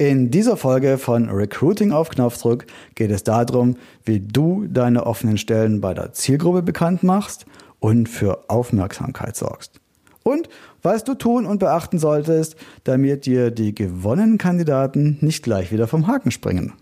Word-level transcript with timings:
In 0.00 0.30
dieser 0.30 0.56
Folge 0.56 0.96
von 0.96 1.28
Recruiting 1.28 1.90
auf 1.90 2.10
Knopfdruck 2.10 2.66
geht 2.94 3.10
es 3.10 3.24
darum, 3.24 3.74
wie 4.04 4.20
du 4.20 4.68
deine 4.68 5.04
offenen 5.04 5.38
Stellen 5.38 5.80
bei 5.80 5.92
der 5.92 6.12
Zielgruppe 6.12 6.62
bekannt 6.62 7.02
machst 7.02 7.46
und 7.80 8.08
für 8.08 8.44
Aufmerksamkeit 8.46 9.34
sorgst. 9.34 9.80
Und 10.22 10.48
was 10.82 11.02
du 11.02 11.14
tun 11.14 11.46
und 11.46 11.58
beachten 11.58 11.98
solltest, 11.98 12.54
damit 12.84 13.26
dir 13.26 13.50
die 13.50 13.74
gewonnenen 13.74 14.38
Kandidaten 14.38 15.18
nicht 15.20 15.42
gleich 15.42 15.72
wieder 15.72 15.88
vom 15.88 16.06
Haken 16.06 16.30
springen. 16.30 16.74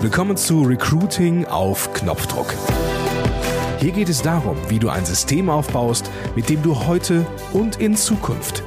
Willkommen 0.00 0.38
zu 0.38 0.62
Recruiting 0.62 1.44
auf 1.44 1.92
Knopfdruck. 1.92 2.54
Hier 3.80 3.92
geht 3.92 4.08
es 4.08 4.22
darum, 4.22 4.56
wie 4.70 4.78
du 4.78 4.88
ein 4.88 5.04
System 5.04 5.50
aufbaust, 5.50 6.10
mit 6.34 6.48
dem 6.48 6.62
du 6.62 6.86
heute 6.86 7.26
und 7.52 7.82
in 7.82 7.94
Zukunft 7.96 8.64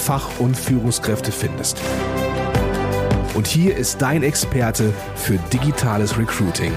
Fach- 0.00 0.40
und 0.40 0.56
Führungskräfte 0.56 1.30
findest. 1.30 1.78
Und 3.34 3.46
hier 3.46 3.76
ist 3.76 4.00
dein 4.00 4.22
Experte 4.22 4.92
für 5.14 5.38
digitales 5.52 6.18
Recruiting, 6.18 6.72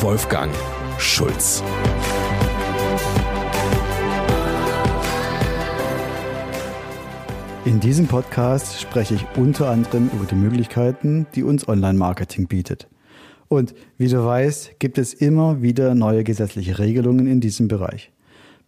Wolfgang 0.00 0.52
Schulz. 0.98 1.62
In 7.64 7.80
diesem 7.80 8.06
Podcast 8.08 8.80
spreche 8.80 9.14
ich 9.14 9.24
unter 9.36 9.70
anderem 9.70 10.10
über 10.12 10.26
die 10.26 10.34
Möglichkeiten, 10.34 11.26
die 11.34 11.44
uns 11.44 11.66
Online-Marketing 11.66 12.48
bietet. 12.48 12.88
Und 13.48 13.74
wie 13.96 14.08
du 14.08 14.24
weißt, 14.24 14.80
gibt 14.80 14.98
es 14.98 15.14
immer 15.14 15.62
wieder 15.62 15.94
neue 15.94 16.24
gesetzliche 16.24 16.78
Regelungen 16.78 17.26
in 17.26 17.40
diesem 17.40 17.68
Bereich. 17.68 18.13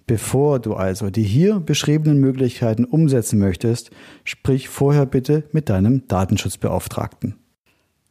Bevor 0.08 0.60
du 0.60 0.74
also 0.74 1.10
die 1.10 1.24
hier 1.24 1.58
beschriebenen 1.58 2.18
Möglichkeiten 2.18 2.84
umsetzen 2.84 3.40
möchtest, 3.40 3.90
sprich 4.22 4.68
vorher 4.68 5.04
bitte 5.04 5.42
mit 5.50 5.68
deinem 5.68 6.06
Datenschutzbeauftragten. 6.06 7.34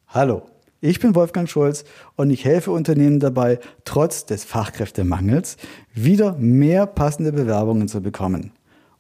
Hallo, 0.08 0.42
ich 0.82 1.00
bin 1.00 1.16
Wolfgang 1.16 1.50
Schulz 1.50 1.86
und 2.18 2.32
ich 2.32 2.44
helfe 2.44 2.72
Unternehmen 2.72 3.22
dabei, 3.22 3.60
trotz 3.86 4.26
des 4.26 4.44
Fachkräftemangels 4.44 5.56
wieder 5.94 6.36
mehr 6.38 6.86
passende 6.86 7.32
Bewerbungen 7.32 7.88
zu 7.88 8.02
bekommen. 8.02 8.52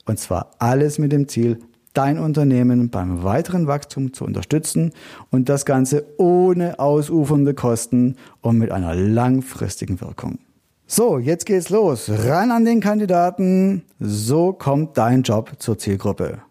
Und 0.05 0.17
zwar 0.17 0.51
alles 0.59 0.97
mit 0.97 1.11
dem 1.11 1.27
Ziel, 1.27 1.59
dein 1.91 2.17
Unternehmen 2.17 2.91
beim 2.91 3.23
weiteren 3.23 3.67
Wachstum 3.67 4.13
zu 4.13 4.23
unterstützen 4.23 4.93
und 5.31 5.49
das 5.49 5.65
Ganze 5.65 6.05
ohne 6.17 6.79
ausufernde 6.79 7.55
Kosten 7.55 8.15
und 8.39 8.57
mit 8.57 8.71
einer 8.71 8.95
langfristigen 8.95 9.99
Wirkung. 9.99 10.39
So, 10.87 11.17
jetzt 11.17 11.47
geht's 11.47 11.69
los. 11.69 12.11
Ran 12.11 12.51
an 12.51 12.63
den 12.63 12.79
Kandidaten. 12.79 13.81
So 13.99 14.53
kommt 14.53 14.99
dein 14.99 15.23
Job 15.23 15.53
zur 15.57 15.79
Zielgruppe. 15.79 16.43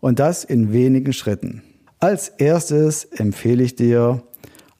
Und 0.00 0.18
das 0.18 0.44
in 0.44 0.74
wenigen 0.74 1.14
Schritten. 1.14 1.62
Als 2.00 2.28
erstes 2.28 3.04
empfehle 3.04 3.62
ich 3.62 3.76
dir, 3.76 4.22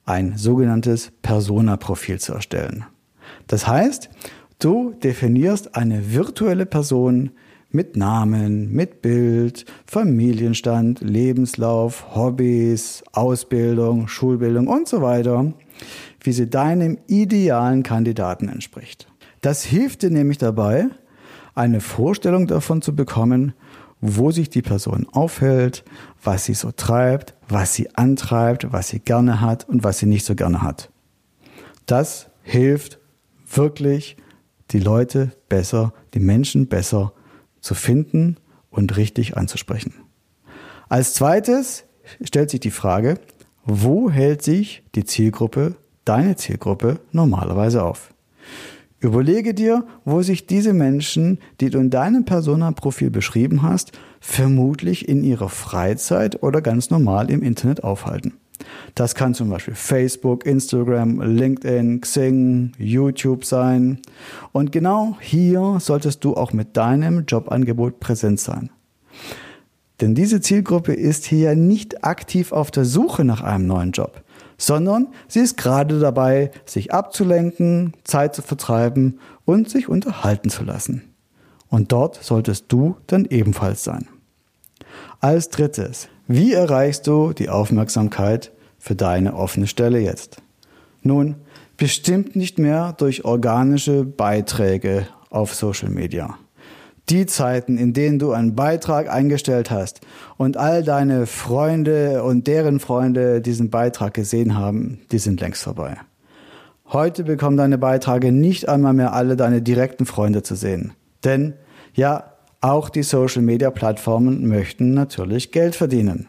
ein 0.05 0.37
sogenanntes 0.37 1.11
Persona-Profil 1.23 2.21
zu 2.21 2.35
erstellen. 2.35 2.85
Das 3.47 3.67
heißt, 3.67 4.11
du 4.59 4.93
definierst 4.93 5.75
eine 5.75 6.13
virtuelle 6.13 6.67
Person 6.67 7.31
mit 7.71 7.97
Namen, 7.97 8.71
mit 8.71 9.01
Bild, 9.01 9.65
Familienstand, 9.87 11.01
Lebenslauf, 11.01 12.15
Hobbys, 12.15 13.03
Ausbildung, 13.13 14.07
Schulbildung 14.07 14.69
und 14.69 14.87
so 14.87 15.01
weiter 15.01 15.55
wie 16.25 16.33
sie 16.33 16.49
deinem 16.49 16.99
idealen 17.07 17.83
Kandidaten 17.83 18.49
entspricht. 18.49 19.07
Das 19.43 19.63
hilft 19.63 20.03
dir 20.03 20.11
nämlich 20.11 20.39
dabei, 20.39 20.87
eine 21.55 21.81
Vorstellung 21.81 22.47
davon 22.47 22.83
zu 22.83 22.97
bekommen, 22.97 23.53
wo 24.01 24.31
sich 24.31 24.51
die 24.51 24.63
Person 24.63 25.07
aufhält, 25.13 25.85
was 26.23 26.47
sie 26.47 26.55
so 26.55 26.73
treibt, 26.73 27.35
was 27.49 27.75
sie 27.75 27.95
antreibt, 27.95 28.73
was 28.73 28.89
sie 28.89 29.01
gerne 29.01 29.41
hat 29.41 29.69
und 29.69 29.85
was 29.85 29.99
sie 29.99 30.07
nicht 30.07 30.25
so 30.25 30.35
gerne 30.35 30.63
hat. 30.63 30.91
Das 31.87 32.31
hilft 32.43 32.99
wirklich, 33.47 34.17
die 34.71 34.79
Leute 34.79 35.33
besser, 35.49 35.93
die 36.15 36.21
Menschen 36.21 36.67
besser 36.67 37.13
zu 37.61 37.75
finden 37.75 38.39
und 38.71 38.97
richtig 38.97 39.37
anzusprechen. 39.37 39.95
Als 40.89 41.15
zweites 41.15 41.85
stellt 42.23 42.51
sich 42.51 42.61
die 42.61 42.71
Frage, 42.71 43.19
wo 43.65 44.11
hält 44.11 44.43
sich 44.43 44.83
die 44.95 45.05
Zielgruppe 45.05 45.77
deine 46.05 46.37
Zielgruppe 46.37 47.01
normalerweise 47.13 47.83
auf. 47.83 48.15
Überlege 49.05 49.53
dir, 49.53 49.85
wo 50.07 50.23
sich 50.23 50.47
diese 50.47 50.73
Menschen, 50.73 51.39
die 51.61 51.69
du 51.69 51.79
in 51.79 51.91
deinem 51.91 52.25
Persona-Profil 52.25 53.11
beschrieben 53.11 53.61
hast, 53.61 53.93
vermutlich 54.19 55.09
in 55.09 55.25
ihrer 55.25 55.51
Freizeit 55.51 56.43
oder 56.43 56.63
ganz 56.63 56.89
normal 56.89 57.31
im 57.31 57.43
Internet 57.43 57.85
aufhalten. 57.85 58.33
Das 58.95 59.15
kann 59.15 59.35
zum 59.35 59.51
Beispiel 59.51 59.75
Facebook, 59.75 60.47
Instagram, 60.47 61.21
LinkedIn, 61.21 62.01
Xing, 62.01 62.73
YouTube 62.79 63.45
sein. 63.45 63.99
Und 64.53 64.73
genau 64.73 65.19
hier 65.21 65.77
solltest 65.81 66.25
du 66.25 66.35
auch 66.35 66.55
mit 66.55 66.75
deinem 66.75 67.27
Jobangebot 67.27 68.01
präsent 68.01 68.41
sein. 68.41 68.71
Denn 70.01 70.15
diese 70.15 70.41
Zielgruppe 70.41 70.95
ist 70.95 71.27
hier 71.27 71.55
nicht 71.55 72.05
aktiv 72.05 72.53
auf 72.53 72.71
der 72.71 72.87
Suche 72.87 73.25
nach 73.25 73.43
einem 73.43 73.67
neuen 73.67 73.93
Job 73.93 74.24
sondern 74.57 75.09
sie 75.29 75.41
ist 75.41 75.57
gerade 75.57 76.01
dabei, 76.01 76.51
sich 76.65 76.93
abzulenken, 76.93 77.95
Zeit 78.05 78.35
zu 78.35 78.43
vertreiben 78.43 79.21
und 79.45 79.69
sich 79.69 79.89
unterhalten 79.89 80.51
zu 80.51 80.65
lassen. 80.65 81.03
Und 81.69 81.93
dort 81.93 82.23
solltest 82.23 82.67
du 82.69 82.97
dann 83.07 83.25
ebenfalls 83.25 83.85
sein. 83.85 84.09
Als 85.21 85.49
drittes, 85.49 86.09
wie 86.29 86.53
erreichst 86.53 87.07
du 87.07 87.33
die 87.33 87.49
Aufmerksamkeit 87.49 88.53
für 88.79 88.95
deine 88.95 89.35
offene 89.35 89.67
Stelle 89.67 89.99
jetzt? 89.99 90.43
Nun, 91.03 91.37
bestimmt 91.77 92.37
nicht 92.37 92.59
mehr 92.59 92.93
durch 92.93 93.25
organische 93.25 94.05
Beiträge 94.05 95.09
auf 95.31 95.55
Social 95.55 95.91
Media. 95.91 96.39
Die 97.11 97.27
Zeiten, 97.27 97.77
in 97.77 97.93
denen 97.93 98.19
du 98.19 98.33
einen 98.33 98.55
Beitrag 98.55 99.11
eingestellt 99.11 99.71
hast 99.71 100.01
und 100.39 100.57
all 100.57 100.83
deine 100.83 101.27
Freunde 101.27 102.23
und 102.23 102.47
deren 102.47 102.81
Freunde 102.81 103.43
diesen 103.43 103.69
Beitrag 103.69 104.15
gesehen 104.15 104.57
haben, 104.57 105.01
die 105.13 105.19
sind 105.19 105.41
längst 105.41 105.63
vorbei. 105.63 105.99
Heute 106.87 107.25
bekommen 107.25 107.57
deine 107.57 107.77
Beiträge 107.77 108.33
nicht 108.33 108.69
einmal 108.69 108.95
mehr 108.95 109.13
alle 109.13 109.37
deine 109.37 109.61
direkten 109.61 110.07
Freunde 110.07 110.43
zu 110.43 110.55
sehen. 110.55 110.93
Denn 111.25 111.55
ja, 111.95 112.33
auch 112.61 112.89
die 112.89 113.03
Social-Media-Plattformen 113.03 114.49
möchten 114.49 114.95
natürlich 114.95 115.53
Geld 115.53 115.77
verdienen. 115.77 116.29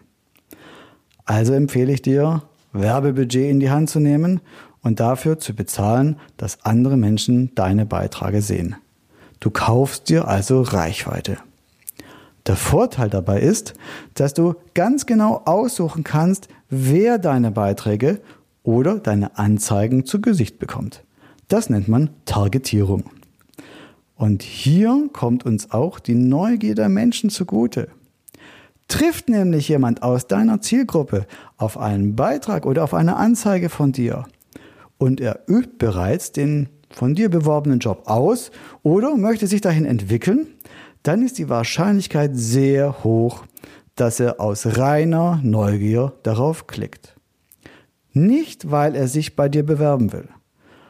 Also 1.24 1.53
empfehle 1.53 1.94
ich 1.94 2.02
dir, 2.02 2.44
Werbebudget 2.74 3.50
in 3.50 3.62
die 3.62 3.69
Hand 3.69 3.90
zu 3.90 4.02
nehmen 4.02 4.42
und 4.81 5.00
dafür 5.00 5.40
zu 5.40 5.56
bezahlen, 5.56 6.18
dass 6.36 6.63
andere 6.63 6.97
Menschen 6.97 7.56
deine 7.56 7.86
Beiträge 7.86 8.42
sehen. 8.42 8.75
Du 9.40 9.50
kaufst 9.50 10.09
dir 10.09 10.28
also 10.28 10.62
Reichweite. 10.62 11.38
Der 12.47 12.56
Vorteil 12.56 13.09
dabei 13.09 13.40
ist, 13.40 13.73
dass 14.13 14.34
du 14.34 14.56
ganz 14.73 15.06
genau 15.06 15.41
aussuchen 15.46 16.03
kannst, 16.03 16.47
wer 16.69 17.18
deine 17.18 17.51
Beiträge 17.51 18.22
oder 18.63 19.00
deine 19.00 19.38
Anzeigen 19.38 20.06
zu 20.06 20.22
Gesicht 20.22 20.59
bekommt. 20.59 21.03
Das 21.47 21.69
nennt 21.69 21.88
man 21.88 22.09
Targetierung. 22.25 23.06
Und 24.16 24.44
hier 24.44 25.09
kommt 25.12 25.45
uns 25.45 25.72
auch 25.72 26.00
die 26.00 26.16
Neugier 26.16 26.75
der 26.75 26.90
Menschen 26.90 27.29
zugute. 27.29 27.90
Trifft 28.88 29.29
nämlich 29.29 29.68
jemand 29.68 30.03
aus 30.03 30.28
deiner 30.28 30.62
Zielgruppe 30.62 31.25
auf 31.57 31.78
einen 31.78 32.16
Beitrag 32.16 32.66
oder 32.66 32.84
auf 32.84 32.94
eine 32.94 33.16
Anzeige 33.16 33.69
von 33.69 33.91
dir 33.91 34.25
und 34.97 35.19
er 35.19 35.41
übt 35.47 35.78
bereits 35.78 36.31
den 36.31 36.69
von 36.95 37.13
dir 37.13 37.29
beworbenen 37.29 37.79
Job 37.79 38.03
aus 38.06 38.51
oder 38.81 39.17
möchte 39.17 39.47
sich 39.47 39.59
dahin 39.59 39.85
entwickeln, 39.85 40.47
dann 41.03 41.22
ist 41.22 41.38
die 41.38 41.50
Wahrscheinlichkeit 41.50 42.31
sehr 42.33 43.03
hoch, 43.03 43.44
dass 43.95 44.19
er 44.19 44.39
aus 44.39 44.77
reiner 44.77 45.39
Neugier 45.44 46.13
darauf 46.24 46.68
klickt. 46.68 47.15
Nicht, 48.13 48.71
weil 48.71 48.95
er 48.95 49.09
sich 49.09 49.36
bei 49.36 49.50
dir 49.50 49.65
bewerben 49.65 50.13
will, 50.13 50.30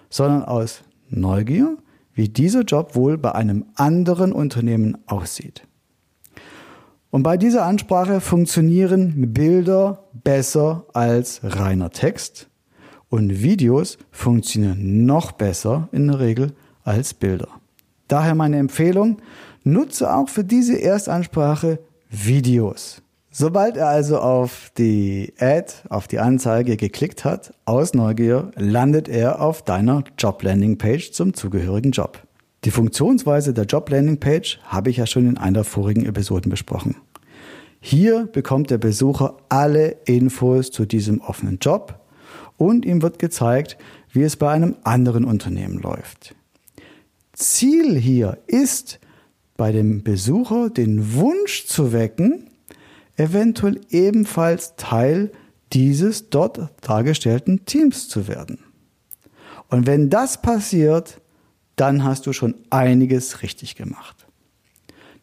sondern 0.10 0.44
aus 0.44 0.84
Neugier, 1.10 1.78
wie 2.14 2.30
dieser 2.30 2.62
Job 2.62 2.96
wohl 2.96 3.18
bei 3.18 3.34
einem 3.34 3.66
anderen 3.76 4.32
Unternehmen 4.32 4.98
aussieht. 5.08 5.68
Und 7.10 7.24
bei 7.24 7.38
dieser 7.38 7.66
Ansprache 7.66 8.22
funktionieren 8.22 9.34
Bilder 9.34 10.04
besser 10.14 10.86
als 10.94 11.40
reiner 11.44 11.90
Text, 11.90 12.50
und 13.10 13.42
Videos 13.42 13.98
funktionieren 14.12 15.06
noch 15.06 15.32
besser 15.32 15.90
in 15.92 16.08
der 16.08 16.20
Regel 16.20 16.54
als 16.84 17.14
Bilder. 17.14 17.48
Daher 18.08 18.36
meine 18.36 18.58
Empfehlung, 18.58 19.18
nutze 19.64 20.14
auch 20.14 20.30
für 20.30 20.44
diese 20.44 20.80
Erstansprache 20.80 21.80
Videos. 22.10 23.02
Sobald 23.32 23.76
er 23.76 23.90
also 23.90 24.20
auf 24.20 24.72
die 24.78 25.34
Ad, 25.40 25.74
auf 25.90 26.08
die 26.08 26.20
Anzeige 26.20 26.78
geklickt 26.78 27.26
hat, 27.26 27.54
aus 27.66 27.94
Neugier, 27.94 28.52
landet 28.56 29.10
er 29.10 29.42
auf 29.42 29.62
deiner 29.62 30.06
Job-Landing-Page 30.18 31.12
zum 31.12 31.34
zugehörigen 31.34 31.92
Job. 31.92 32.20
Die 32.64 32.72
Funktionsweise 32.72 33.54
der 33.54 33.66
Job-Landing-Page 33.66 34.60
habe 34.64 34.90
ich 34.90 34.98
ja 34.98 35.06
schon 35.06 35.28
in 35.28 35.38
einer 35.38 35.66
vorigen 35.66 36.06
Episode 36.06 36.48
besprochen. 36.48 36.96
Hier 37.82 38.26
bekommt 38.26 38.72
der 38.72 38.78
Besucher 38.78 39.36
alle 39.50 39.98
Infos 40.06 40.72
zu 40.72 40.86
diesem 40.86 41.20
offenen 41.20 41.60
Job 41.60 42.00
und 42.58 42.86
ihm 42.86 43.02
wird 43.02 43.20
gezeigt, 43.20 43.78
wie 44.12 44.24
es 44.24 44.36
bei 44.36 44.52
einem 44.52 44.76
anderen 44.84 45.26
Unternehmen 45.26 45.80
läuft. 45.80 46.36
Ziel 47.34 47.98
hier 47.98 48.38
ist, 48.48 49.00
bei 49.58 49.72
dem 49.72 50.04
Besucher 50.04 50.70
den 50.70 51.14
Wunsch 51.16 51.66
zu 51.66 51.94
wecken, 51.94 52.50
eventuell 53.18 53.82
ebenfalls 53.90 54.76
Teil 54.76 55.32
dieses 55.74 56.30
dort 56.30 56.70
dargestellten 56.82 57.66
Teams 57.66 58.08
zu 58.08 58.28
werden. 58.28 58.60
Und 59.70 59.88
wenn 59.88 60.10
das 60.10 60.42
passiert, 60.42 61.22
dann 61.76 62.04
hast 62.04 62.26
du 62.28 62.34
schon 62.34 62.56
einiges 62.70 63.42
richtig 63.42 63.76
gemacht. 63.76 64.28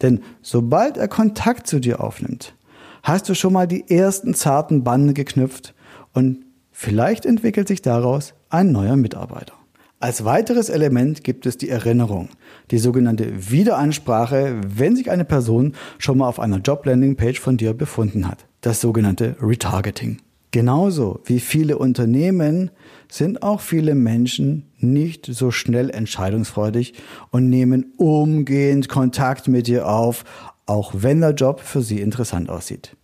Denn 0.02 0.22
sobald 0.42 0.96
er 0.96 1.08
Kontakt 1.08 1.66
zu 1.66 1.78
dir 1.78 2.00
aufnimmt, 2.02 2.54
hast 3.02 3.28
du 3.28 3.34
schon 3.34 3.52
mal 3.52 3.66
die 3.66 3.88
ersten 3.88 4.34
zarten 4.34 4.84
Bande 4.84 5.14
geknüpft 5.14 5.74
und 6.12 6.44
vielleicht 6.72 7.26
entwickelt 7.26 7.68
sich 7.68 7.82
daraus 7.82 8.34
ein 8.50 8.72
neuer 8.72 8.96
Mitarbeiter. 8.96 9.54
Als 10.00 10.24
weiteres 10.24 10.68
Element 10.68 11.22
gibt 11.22 11.46
es 11.46 11.58
die 11.58 11.68
Erinnerung, 11.68 12.30
die 12.72 12.78
sogenannte 12.78 13.50
Wiederansprache, 13.52 14.60
wenn 14.66 14.96
sich 14.96 15.12
eine 15.12 15.24
Person 15.24 15.74
schon 15.98 16.18
mal 16.18 16.26
auf 16.26 16.40
einer 16.40 16.58
Job-Landing-Page 16.58 17.38
von 17.38 17.56
dir 17.56 17.72
befunden 17.72 18.26
hat. 18.26 18.46
Das 18.62 18.80
sogenannte 18.80 19.36
Retargeting. 19.40 20.18
Genauso 20.50 21.20
wie 21.24 21.38
viele 21.38 21.78
Unternehmen 21.78 22.72
sind 23.08 23.44
auch 23.44 23.60
viele 23.60 23.94
Menschen 23.94 24.72
nicht 24.78 25.26
so 25.26 25.52
schnell 25.52 25.88
entscheidungsfreudig 25.88 26.94
und 27.30 27.48
nehmen 27.48 27.92
umgehend 27.96 28.88
Kontakt 28.88 29.46
mit 29.46 29.68
dir 29.68 29.88
auf, 29.88 30.24
auch 30.66 30.92
wenn 30.96 31.20
der 31.20 31.34
Job 31.34 31.60
für 31.60 31.80
sie 31.80 32.00
interessant 32.00 32.50
aussieht. 32.50 32.96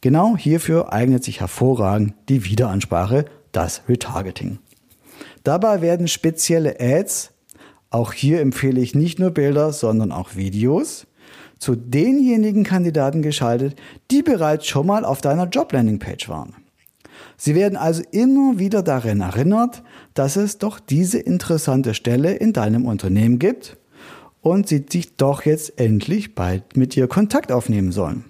Genau 0.00 0.36
hierfür 0.36 0.92
eignet 0.92 1.24
sich 1.24 1.40
hervorragend 1.40 2.14
die 2.28 2.44
Wiederansprache, 2.44 3.26
das 3.52 3.82
Retargeting. 3.88 4.58
Dabei 5.44 5.82
werden 5.82 6.08
spezielle 6.08 6.80
Ads, 6.80 7.32
auch 7.90 8.12
hier 8.12 8.40
empfehle 8.40 8.80
ich 8.80 8.94
nicht 8.94 9.18
nur 9.18 9.30
Bilder, 9.30 9.72
sondern 9.72 10.12
auch 10.12 10.36
Videos, 10.36 11.06
zu 11.58 11.76
denjenigen 11.76 12.64
Kandidaten 12.64 13.20
geschaltet, 13.20 13.76
die 14.10 14.22
bereits 14.22 14.66
schon 14.66 14.86
mal 14.86 15.04
auf 15.04 15.20
deiner 15.20 15.46
Job-Landing-Page 15.46 16.28
waren. 16.28 16.54
Sie 17.36 17.54
werden 17.54 17.76
also 17.76 18.02
immer 18.12 18.58
wieder 18.58 18.82
daran 18.82 19.20
erinnert, 19.20 19.82
dass 20.14 20.36
es 20.36 20.58
doch 20.58 20.80
diese 20.80 21.18
interessante 21.18 21.92
Stelle 21.92 22.34
in 22.34 22.52
deinem 22.52 22.86
Unternehmen 22.86 23.38
gibt 23.38 23.76
und 24.40 24.68
sie 24.68 24.86
sich 24.90 25.16
doch 25.16 25.44
jetzt 25.44 25.78
endlich 25.78 26.34
bald 26.34 26.76
mit 26.76 26.94
dir 26.94 27.08
Kontakt 27.08 27.52
aufnehmen 27.52 27.92
sollen. 27.92 28.29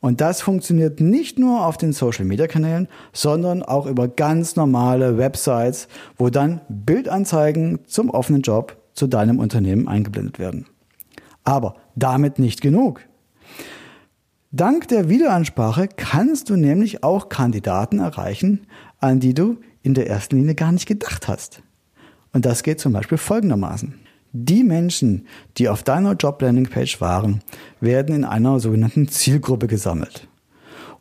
Und 0.00 0.20
das 0.20 0.40
funktioniert 0.40 1.00
nicht 1.00 1.38
nur 1.38 1.66
auf 1.66 1.76
den 1.76 1.92
Social-Media-Kanälen, 1.92 2.88
sondern 3.12 3.62
auch 3.62 3.86
über 3.86 4.06
ganz 4.06 4.54
normale 4.54 5.18
Websites, 5.18 5.88
wo 6.16 6.30
dann 6.30 6.60
Bildanzeigen 6.68 7.80
zum 7.86 8.10
offenen 8.10 8.42
Job 8.42 8.76
zu 8.94 9.06
deinem 9.06 9.38
Unternehmen 9.38 9.88
eingeblendet 9.88 10.38
werden. 10.38 10.66
Aber 11.44 11.74
damit 11.96 12.38
nicht 12.38 12.60
genug. 12.60 13.00
Dank 14.50 14.88
der 14.88 15.08
Wiederansprache 15.08 15.88
kannst 15.88 16.48
du 16.48 16.56
nämlich 16.56 17.02
auch 17.02 17.28
Kandidaten 17.28 17.98
erreichen, 17.98 18.66
an 18.98 19.20
die 19.20 19.34
du 19.34 19.58
in 19.82 19.94
der 19.94 20.08
ersten 20.08 20.36
Linie 20.36 20.54
gar 20.54 20.72
nicht 20.72 20.86
gedacht 20.86 21.28
hast. 21.28 21.62
Und 22.32 22.46
das 22.46 22.62
geht 22.62 22.80
zum 22.80 22.92
Beispiel 22.92 23.18
folgendermaßen. 23.18 23.94
Die 24.40 24.62
Menschen, 24.62 25.26
die 25.56 25.68
auf 25.68 25.82
deiner 25.82 26.12
Job-Landing-Page 26.12 27.00
waren, 27.00 27.40
werden 27.80 28.14
in 28.14 28.24
einer 28.24 28.60
sogenannten 28.60 29.08
Zielgruppe 29.08 29.66
gesammelt. 29.66 30.28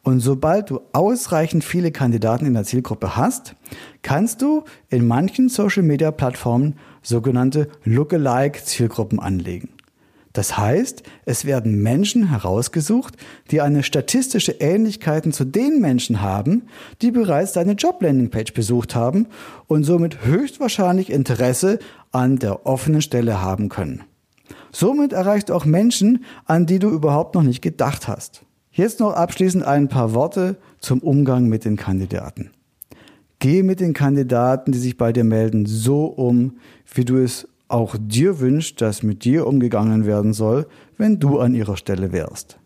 Und 0.01 0.21
sobald 0.21 0.71
du 0.71 0.81
ausreichend 0.91 1.63
viele 1.63 1.91
Kandidaten 1.91 2.47
in 2.47 2.55
der 2.55 2.63
Zielgruppe 2.63 3.15
hast, 3.15 3.53
kannst 4.01 4.41
du 4.41 4.63
in 4.89 5.05
manchen 5.05 5.49
Social-Media-Plattformen 5.49 6.77
sogenannte 7.03 7.69
Lookalike-Zielgruppen 7.83 9.19
anlegen. 9.19 9.69
Das 10.37 10.55
heißt, 10.55 11.01
es 11.25 11.45
werden 11.45 11.81
Menschen 11.81 12.29
herausgesucht, 12.29 13.15
die 13.49 13.59
eine 13.59 13.81
statistische 13.81 14.51
Ähnlichkeiten 14.51 15.31
zu 15.31 15.45
den 15.45 15.81
Menschen 15.81 16.21
haben, 16.21 16.67
die 17.01 17.09
bereits 17.09 17.53
deine 17.53 17.71
Job-Landing-Page 17.71 18.53
besucht 18.53 18.93
haben 18.93 19.25
und 19.65 19.83
somit 19.83 20.25
höchstwahrscheinlich 20.25 21.09
Interesse 21.09 21.79
an 22.11 22.37
der 22.37 22.67
offenen 22.67 23.01
Stelle 23.01 23.41
haben 23.41 23.67
können. 23.69 24.03
Somit 24.71 25.11
erreichst 25.11 25.49
du 25.49 25.55
auch 25.55 25.65
Menschen, 25.65 26.23
an 26.45 26.67
die 26.67 26.77
du 26.77 26.89
überhaupt 26.89 27.33
noch 27.33 27.41
nicht 27.41 27.63
gedacht 27.63 28.07
hast. 28.07 28.43
Jetzt 28.69 28.99
noch 28.99 29.13
abschließend 29.13 29.63
ein 29.63 29.87
paar 29.87 30.13
Worte 30.13 30.57
zum 30.79 30.99
Umgang 30.99 31.47
mit 31.47 31.65
den 31.65 31.77
Kandidaten. 31.77 32.51
Gehe 33.39 33.63
mit 33.63 33.79
den 33.79 33.93
Kandidaten, 33.93 34.71
die 34.71 34.77
sich 34.77 34.97
bei 34.97 35.11
dir 35.11 35.23
melden, 35.23 35.65
so 35.65 36.05
um, 36.05 36.57
wie 36.93 37.05
du 37.05 37.17
es 37.17 37.47
auch 37.67 37.95
dir 37.99 38.39
wünscht, 38.39 38.81
dass 38.81 39.03
mit 39.03 39.23
dir 39.23 39.47
umgegangen 39.47 40.05
werden 40.05 40.33
soll, 40.33 40.67
wenn 40.97 41.19
du 41.19 41.39
an 41.39 41.53
ihrer 41.53 41.77
Stelle 41.77 42.11
wärst. 42.11 42.59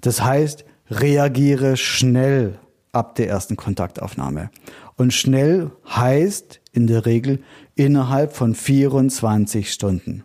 Das 0.00 0.22
heißt, 0.22 0.64
reagiere 0.90 1.76
schnell 1.76 2.58
ab 2.92 3.14
der 3.14 3.28
ersten 3.28 3.56
Kontaktaufnahme. 3.56 4.50
Und 4.96 5.12
schnell 5.12 5.70
heißt 5.88 6.60
in 6.72 6.86
der 6.86 7.06
Regel 7.06 7.40
innerhalb 7.76 8.32
von 8.32 8.54
24 8.54 9.72
Stunden. 9.72 10.24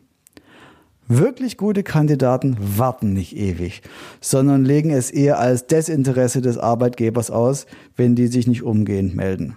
Wirklich 1.08 1.58
gute 1.58 1.84
Kandidaten 1.84 2.56
warten 2.60 3.14
nicht 3.14 3.36
ewig, 3.36 3.82
sondern 4.22 4.64
legen 4.64 4.90
es 4.90 5.12
eher 5.12 5.38
als 5.38 5.68
Desinteresse 5.68 6.42
des 6.42 6.58
Arbeitgebers 6.58 7.30
aus, 7.30 7.66
wenn 7.96 8.16
die 8.16 8.28
sich 8.28 8.48
nicht 8.48 8.64
umgehend 8.64 9.14
melden. 9.14 9.56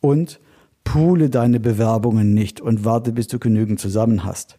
Und 0.00 0.40
Poole 0.86 1.28
deine 1.28 1.58
Bewerbungen 1.58 2.32
nicht 2.32 2.60
und 2.60 2.84
warte, 2.84 3.12
bis 3.12 3.26
du 3.26 3.38
genügend 3.40 3.80
zusammen 3.80 4.24
hast. 4.24 4.56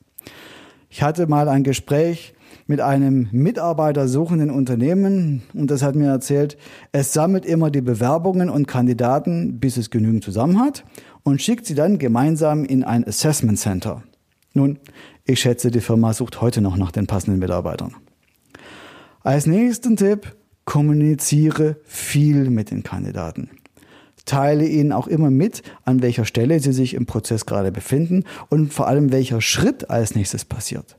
Ich 0.90 1.02
hatte 1.02 1.26
mal 1.26 1.48
ein 1.48 1.64
Gespräch 1.64 2.36
mit 2.68 2.82
einem 2.82 3.30
mitarbeitersuchenden 3.32 4.52
Unternehmen 4.52 5.42
und 5.54 5.72
das 5.72 5.82
hat 5.82 5.96
mir 5.96 6.10
erzählt, 6.10 6.58
es 6.92 7.14
sammelt 7.14 7.46
immer 7.46 7.72
die 7.72 7.82
Bewerbungen 7.82 8.50
und 8.50 8.68
Kandidaten, 8.68 9.60
bis 9.60 9.78
es 9.78 9.90
genügend 9.90 10.24
zusammen 10.24 10.60
hat 10.60 10.84
und 11.24 11.42
schickt 11.42 11.66
sie 11.66 11.76
dann 11.76 11.98
gemeinsam 11.98 12.66
in 12.66 12.84
ein 12.84 13.08
Assessment 13.08 13.58
Center. 13.58 14.04
Nun, 14.54 14.80
ich 15.24 15.40
schätze, 15.40 15.72
die 15.72 15.82
Firma 15.82 16.14
sucht 16.14 16.42
heute 16.42 16.62
noch 16.62 16.76
nach 16.76 16.92
den 16.92 17.08
passenden 17.08 17.40
Mitarbeitern. 17.40 17.96
Als 19.24 19.48
nächsten 19.48 19.96
Tipp, 19.96 20.36
kommuniziere 20.66 21.78
viel 21.86 22.50
mit 22.50 22.70
den 22.70 22.84
Kandidaten 22.84 23.50
teile 24.28 24.68
ihnen 24.68 24.92
auch 24.92 25.08
immer 25.08 25.32
mit, 25.32 25.64
an 25.84 26.04
welcher 26.04 26.26
Stelle 26.26 26.60
sie 26.60 26.74
sich 26.74 26.94
im 26.94 27.08
Prozess 27.08 27.48
gerade 27.48 27.72
befinden 27.72 28.26
und 28.50 28.74
vor 28.74 28.88
allem 28.88 29.12
welcher 29.12 29.42
Schritt 29.42 29.90
als 29.90 30.14
nächstes 30.14 30.46
passiert. 30.46 30.98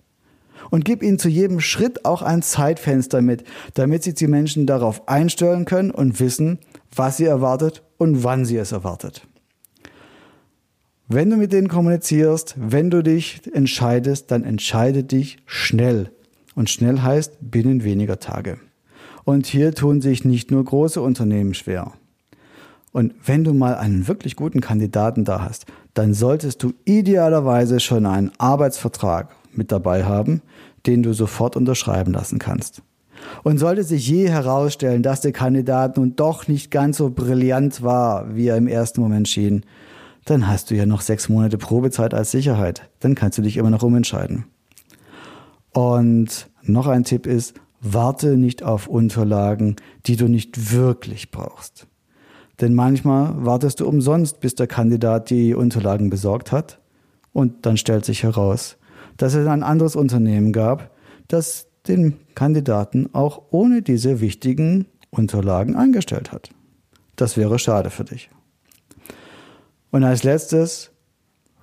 Und 0.71 0.85
gib 0.85 1.03
ihnen 1.03 1.19
zu 1.19 1.29
jedem 1.29 1.61
Schritt 1.61 2.05
auch 2.05 2.23
ein 2.23 2.43
Zeitfenster 2.43 3.23
mit, 3.23 3.45
damit 3.75 4.03
sich 4.03 4.15
die 4.15 4.27
Menschen 4.27 4.67
darauf 4.67 5.09
einstellen 5.09 5.65
können 5.65 5.91
und 5.91 6.21
wissen, 6.21 6.59
was 6.95 7.17
sie 7.17 7.25
erwartet 7.25 7.83
und 7.97 8.25
wann 8.25 8.45
sie 8.45 8.57
es 8.57 8.73
erwartet. 8.73 9.23
Wenn 11.07 11.31
du 11.31 11.37
mit 11.37 11.53
denen 11.55 11.69
kommunizierst, 11.69 12.55
wenn 12.59 12.91
du 12.91 13.03
dich 13.03 13.41
entscheidest, 13.55 14.31
dann 14.31 14.45
entscheide 14.45 15.05
dich 15.05 15.39
schnell. 15.47 16.11
Und 16.55 16.69
schnell 16.69 17.01
heißt 17.01 17.39
binnen 17.41 17.83
weniger 17.83 18.19
Tage. 18.19 18.59
Und 19.25 19.47
hier 19.47 19.75
tun 19.75 20.03
sich 20.03 20.25
nicht 20.25 20.51
nur 20.51 20.65
große 20.65 21.01
Unternehmen 21.01 21.55
schwer. 21.55 21.93
Und 22.93 23.15
wenn 23.25 23.45
du 23.45 23.53
mal 23.53 23.75
einen 23.75 24.09
wirklich 24.09 24.37
guten 24.37 24.61
Kandidaten 24.61 25.25
da 25.25 25.43
hast, 25.43 25.67
dann 25.95 26.15
solltest 26.15 26.63
du 26.63 26.73
idealerweise 26.85 27.81
schon 27.81 28.07
einen 28.07 28.33
Arbeitsvertrag 28.39 29.35
mit 29.53 29.73
dabei 29.73 30.05
haben, 30.05 30.43
den 30.87 31.03
du 31.03 31.13
sofort 31.13 31.57
unterschreiben 31.57 32.13
lassen 32.13 32.39
kannst. 32.39 32.83
Und 33.43 33.59
sollte 33.59 33.83
sich 33.83 34.09
je 34.09 34.29
herausstellen, 34.29 35.03
dass 35.03 35.21
der 35.21 35.33
Kandidat 35.33 35.97
nun 35.97 36.15
doch 36.17 36.49
nicht 36.49 36.71
ganz 36.71 36.99
so 36.99 37.11
brillant 37.11 37.83
war, 37.83 38.35
wie 38.35 38.47
er 38.47 38.57
im 38.57 38.69
ersten 38.69 39.01
Moment 39.01 39.29
schien, 39.29 39.65
dann 40.25 40.47
hast 40.47 40.71
du 40.71 40.75
ja 40.75 40.87
noch 40.87 41.01
sechs 41.01 41.29
Monate 41.29 41.59
Probezeit 41.59 42.15
als 42.15 42.31
Sicherheit. 42.31 42.89
Dann 43.01 43.15
kannst 43.15 43.39
du 43.39 43.43
dich 43.43 43.57
immer 43.57 43.71
noch 43.71 43.83
umentscheiden. 43.83 44.45
Und 45.73 46.49
noch 46.63 46.87
ein 46.87 47.05
Tipp 47.05 47.27
ist, 47.27 47.55
warte 47.81 48.37
nicht 48.37 48.63
auf 48.63 48.89
Unterlagen, 48.89 49.77
die 50.07 50.17
du 50.17 50.29
nicht 50.29 50.73
wirklich 50.73 51.31
brauchst. 51.31 51.87
Denn 52.61 52.75
manchmal 52.75 53.45
wartest 53.45 53.81
du 53.81 53.87
umsonst, 53.87 54.41
bis 54.41 54.55
der 54.55 54.67
Kandidat 54.67 55.31
die 55.31 55.55
Unterlagen 55.55 56.11
besorgt 56.11 56.51
hat. 56.51 56.81
Und 57.33 57.67
dann 57.67 57.77
stellt 57.77 58.05
sich 58.05 58.25
heraus, 58.25 58.77
dass 59.17 59.35
es 59.35 59.47
ein 59.47 59.63
anderes 59.63 59.97
Unternehmen 59.97 60.53
gab, 60.53 60.91
das 61.29 61.69
den 61.87 62.19
Kandidaten 62.35 63.09
auch 63.13 63.43
ohne 63.51 63.83
diese 63.83 64.21
wichtigen 64.21 64.87
Unterlagen 65.11 65.77
eingestellt 65.77 66.33
hat. 66.33 66.51
Das 67.17 67.37
wäre 67.37 67.59
schade 67.59 67.91
für 67.91 68.05
dich. 68.05 68.29
Und 69.91 70.05
als 70.05 70.23
letztes, 70.23 70.91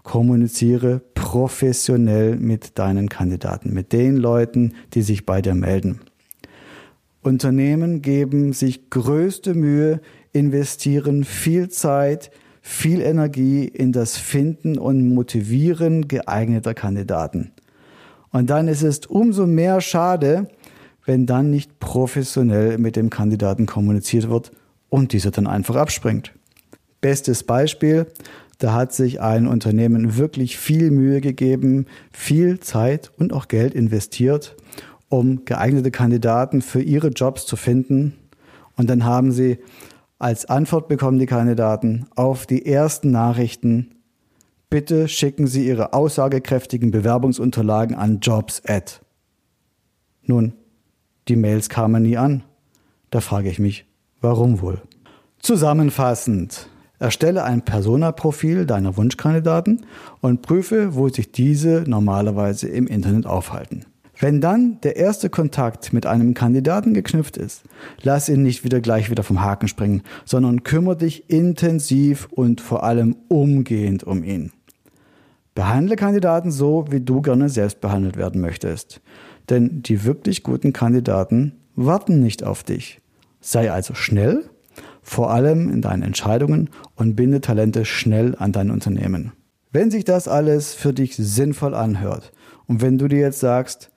kommuniziere 0.04 1.02
professionell 1.14 2.38
mit 2.38 2.78
deinen 2.78 3.10
Kandidaten, 3.10 3.74
mit 3.74 3.92
den 3.92 4.18
Leuten, 4.18 4.74
die 4.94 5.02
sich 5.02 5.26
bei 5.26 5.42
dir 5.42 5.56
melden. 5.56 6.00
Unternehmen 7.22 8.04
geben 8.04 8.54
sich 8.54 8.92
größte 8.92 9.56
Mühe, 9.56 10.00
investieren 10.36 11.24
viel 11.24 11.70
Zeit, 11.70 12.30
viel 12.62 13.02
Energie 13.02 13.66
in 13.66 13.94
das 13.94 14.18
Finden 14.18 14.78
und 14.78 15.14
Motivieren 15.14 16.08
geeigneter 16.08 16.74
Kandidaten. 16.74 17.52
Und 18.32 18.50
dann 18.50 18.68
ist 18.68 18.84
es 18.84 19.06
umso 19.06 19.48
mehr 19.48 19.80
schade, 19.80 20.50
wenn 21.06 21.26
dann 21.26 21.52
nicht 21.52 21.80
professionell 21.80 22.78
mit 22.78 22.98
dem 22.98 23.10
Kandidaten 23.10 23.66
kommuniziert 23.66 24.30
wird 24.30 24.52
und 24.90 25.14
dieser 25.14 25.32
dann 25.32 25.48
einfach 25.48 25.76
abspringt. 25.76 26.34
Bestes 27.00 27.44
Beispiel, 27.44 28.08
da 28.58 28.74
hat 28.74 28.94
sich 28.94 29.22
ein 29.22 29.48
Unternehmen 29.48 30.18
wirklich 30.18 30.58
viel 30.58 30.92
Mühe 30.92 31.22
gegeben, 31.22 31.86
viel 32.12 32.60
Zeit 32.60 33.12
und 33.18 33.32
auch 33.32 33.48
Geld 33.48 33.74
investiert, 33.74 34.56
um 35.08 35.46
geeignete 35.46 35.92
Kandidaten 35.92 36.62
für 36.62 36.82
ihre 36.82 37.10
Jobs 37.10 37.46
zu 37.46 37.56
finden. 37.56 38.16
Und 38.76 38.90
dann 38.90 39.06
haben 39.06 39.32
sie 39.32 39.60
als 40.18 40.46
Antwort 40.46 40.88
bekommen 40.88 41.20
die 41.20 41.26
Kandidaten 41.26 42.08
auf 42.16 42.46
die 42.46 42.66
ersten 42.66 43.12
Nachrichten, 43.12 43.96
bitte 44.70 45.08
schicken 45.08 45.48
Sie 45.48 45.68
Ihre 45.68 45.94
aussagekräftigen 45.94 46.92
Bewerbungsunterlagen 46.92 47.96
an 47.96 48.20
Jobs 48.22 48.62
at. 48.66 49.02
Nun, 50.24 50.54
die 51.28 51.36
Mails 51.36 51.70
kamen 51.70 52.04
nie 52.04 52.18
an. 52.18 52.44
Da 53.10 53.22
frage 53.22 53.50
ich 53.50 53.60
mich, 53.60 53.86
warum 54.22 54.62
wohl? 54.62 54.82
Zusammenfassend. 55.40 56.70
Erstelle 56.98 57.44
ein 57.44 57.64
Persona-Profil 57.64 58.66
deiner 58.66 58.96
Wunschkandidaten 58.96 59.86
und 60.22 60.42
prüfe, 60.42 60.96
wo 60.96 61.10
sich 61.10 61.32
diese 61.32 61.84
normalerweise 61.86 62.70
im 62.70 62.88
Internet 62.88 63.26
aufhalten. 63.26 63.86
Wenn 64.20 64.40
dann 64.40 64.80
der 64.82 64.96
erste 64.96 65.30
Kontakt 65.30 65.92
mit 65.92 66.06
einem 66.06 66.34
Kandidaten 66.34 66.94
geknüpft 66.94 67.38
ist, 67.38 67.64
lass 68.02 68.30
ihn 68.30 68.44
nicht 68.44 68.64
wieder 68.64 68.80
gleich 68.80 69.10
wieder 69.10 69.24
vom 69.24 69.42
Haken 69.42 69.68
springen, 69.68 70.04
sondern 70.24 70.64
kümmere 70.64 70.98
dich 70.98 71.30
intensiv 71.30 72.28
und 72.32 72.62
vor 72.62 72.84
allem 72.84 73.18
umgehend 73.28 74.04
um 74.04 74.24
ihn. 74.24 74.52
Behandle 75.54 75.96
Kandidaten 75.96 76.52
so, 76.52 76.86
wie 76.90 77.02
du 77.02 77.22
gerne 77.22 77.50
selbst 77.50 77.82
behandelt 77.82 78.18
werden 78.18 78.42
möchtest. 78.42 79.02
Denn 79.50 79.82
die 79.84 80.04
wirklich 80.04 80.44
guten 80.44 80.74
Kandidaten 80.74 81.54
warten 81.76 82.20
nicht 82.20 82.44
auf 82.44 82.64
dich. 82.64 83.02
Sei 83.40 83.72
also 83.72 83.94
schnell, 83.94 84.50
vor 85.02 85.32
allem 85.32 85.70
in 85.70 85.82
deinen 85.82 86.04
Entscheidungen 86.04 86.70
und 86.96 87.16
binde 87.16 87.42
Talente 87.42 87.86
schnell 87.86 88.36
an 88.38 88.52
dein 88.52 88.72
Unternehmen. 88.72 89.34
Wenn 89.72 89.92
sich 89.92 90.04
das 90.04 90.28
alles 90.28 90.74
für 90.74 90.94
dich 90.94 91.16
sinnvoll 91.16 91.76
anhört 91.76 92.32
und 92.66 92.82
wenn 92.82 92.98
du 92.98 93.08
dir 93.08 93.20
jetzt 93.20 93.40
sagst, 93.40 93.92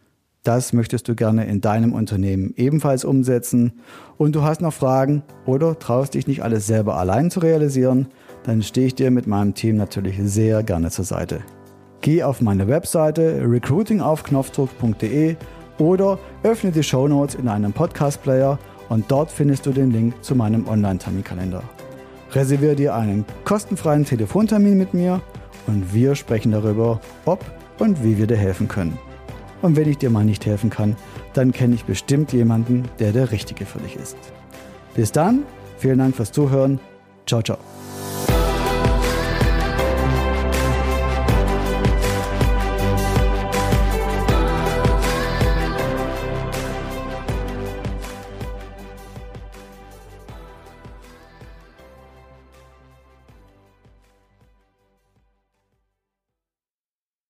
das 0.49 0.73
möchtest 0.73 1.07
du 1.07 1.15
gerne 1.15 1.45
in 1.45 1.61
deinem 1.61 1.93
Unternehmen 1.93 2.55
ebenfalls 2.57 3.05
umsetzen 3.05 3.73
und 4.17 4.35
du 4.35 4.45
hast 4.45 4.63
noch 4.63 4.73
Fragen 4.73 5.23
oder 5.45 5.79
traust 5.79 6.15
dich 6.15 6.27
nicht 6.27 6.43
alles 6.43 6.67
selber 6.67 6.97
allein 6.97 7.31
zu 7.31 7.41
realisieren, 7.41 8.09
dann 8.45 8.63
stehe 8.63 8.87
ich 8.87 8.95
dir 8.95 9.11
mit 9.11 9.27
meinem 9.27 9.53
Team 9.53 9.77
natürlich 9.77 10.17
sehr 10.23 10.63
gerne 10.63 10.89
zur 10.89 11.05
Seite. 11.05 11.43
Geh 12.01 12.23
auf 12.23 12.41
meine 12.41 12.67
Webseite 12.67 13.43
recruitingaufknopfdruck.de 13.47 15.37
oder 15.77 16.19
öffne 16.43 16.73
die 16.73 16.83
Show 16.83 17.07
Notes 17.09 17.35
in 17.35 17.47
einem 17.47 17.75
Podcast-Player 17.75 18.59
und 18.89 19.05
dort 19.11 19.31
findest 19.31 19.67
du 19.67 19.73
den 19.73 19.91
Link 19.91 20.15
zu 20.25 20.35
meinem 20.35 20.67
Online-Terminkalender. 20.67 21.63
Reserviere 22.33 22.75
dir 22.75 22.95
einen 22.95 23.27
kostenfreien 23.45 24.07
Telefontermin 24.07 24.79
mit 24.79 24.95
mir 24.95 25.21
und 25.67 25.93
wir 25.93 26.15
sprechen 26.15 26.53
darüber, 26.53 27.03
ob 27.27 27.45
und 27.79 28.03
wie 28.03 28.17
wir 28.17 28.27
dir 28.27 28.39
helfen 28.39 28.67
können. 28.67 28.99
Und 29.63 29.77
wenn 29.77 29.89
ich 29.89 29.99
dir 29.99 30.11
mal 30.11 30.25
nicht 30.25 30.47
helfen 30.47 30.71
kann, 30.71 30.97
dann 31.35 31.53
kenne 31.53 31.75
ich 31.75 31.85
bestimmt 31.85 32.33
jemanden, 32.33 32.85
der 32.99 33.13
der 33.13 33.33
Richtige 33.33 33.67
für 33.67 33.79
dich 33.79 33.97
ist. 33.97 34.17
Bis 34.95 35.13
dann, 35.13 35.43
vielen 35.79 35.99
Dank 35.99 36.17
fürs 36.17 36.33
Zuhören. 36.33 36.81
Ciao, 37.27 37.43
ciao. 37.43 37.59